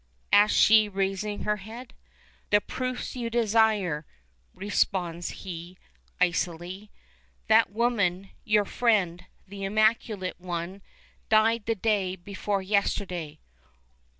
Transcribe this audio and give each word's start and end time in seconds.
asks 0.33 0.57
she, 0.57 0.89
raising 0.89 1.43
her 1.43 1.57
head. 1.57 1.93
"The 2.49 2.59
proofs 2.59 3.15
you 3.15 3.29
desire," 3.29 4.03
responds 4.55 5.29
he, 5.43 5.77
icily. 6.19 6.89
"That 7.47 7.71
woman 7.71 8.31
your 8.43 8.65
friend 8.65 9.23
the 9.47 9.63
immaculate 9.63 10.39
one 10.39 10.81
died 11.29 11.67
the 11.67 11.75
the 11.75 11.79
day 11.81 12.15
before 12.15 12.63
yesterday. 12.63 13.37